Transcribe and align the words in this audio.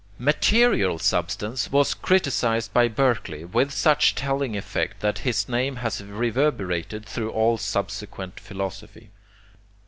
MATERIAL 0.17 0.97
SUBSTANCE 0.97 1.71
was 1.71 1.93
criticized 1.93 2.73
by 2.73 2.87
Berkeley 2.87 3.45
with 3.45 3.69
such 3.71 4.15
telling 4.15 4.57
effect 4.57 4.99
that 5.01 5.19
his 5.19 5.47
name 5.47 5.75
has 5.75 6.01
reverberated 6.03 7.05
through 7.05 7.29
all 7.29 7.59
subsequent 7.59 8.39
philosophy. 8.39 9.11